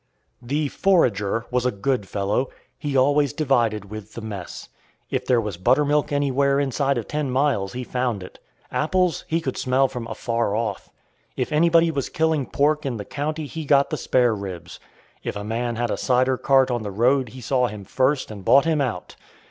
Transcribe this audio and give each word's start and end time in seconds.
The 0.41 0.67
Forager 0.67 1.45
was 1.51 1.63
a 1.63 1.69
good 1.71 2.07
fellow. 2.07 2.49
He 2.75 2.97
always 2.97 3.33
divided 3.33 3.91
with 3.91 4.15
the 4.15 4.21
mess. 4.21 4.67
If 5.11 5.27
there 5.27 5.39
was 5.39 5.57
buttermilk 5.57 6.11
anywhere 6.11 6.59
inside 6.59 6.97
of 6.97 7.07
ten 7.07 7.29
miles 7.29 7.73
he 7.73 7.83
found 7.83 8.23
it. 8.23 8.39
Apples 8.71 9.25
he 9.27 9.39
could 9.39 9.57
smell 9.57 9.87
from 9.87 10.07
afar 10.07 10.55
off. 10.55 10.89
If 11.37 11.51
anybody 11.51 11.91
was 11.91 12.09
killing 12.09 12.47
pork 12.47 12.83
in 12.83 12.97
the 12.97 13.05
county 13.05 13.45
he 13.45 13.63
got 13.63 13.91
the 13.91 13.95
spare 13.97 14.33
ribs. 14.33 14.79
If 15.21 15.35
a 15.35 15.43
man 15.43 15.75
had 15.75 15.91
a 15.91 15.97
cider 15.97 16.35
cart 16.35 16.71
on 16.71 16.81
the 16.81 16.89
road 16.89 17.29
he 17.29 17.39
saw 17.41 17.67
him 17.67 17.83
first 17.83 18.31
and 18.31 18.43
bought 18.43 18.65
him 18.65 18.81
out. 18.81 19.15